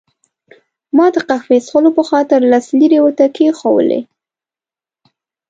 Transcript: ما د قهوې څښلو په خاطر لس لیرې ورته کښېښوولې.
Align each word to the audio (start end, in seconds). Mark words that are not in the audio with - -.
ما 0.95 1.05
د 1.15 1.17
قهوې 1.27 1.57
څښلو 1.65 1.89
په 1.97 2.03
خاطر 2.09 2.39
لس 2.51 2.65
لیرې 2.79 2.99
ورته 3.01 3.25
کښېښوولې. 3.35 4.01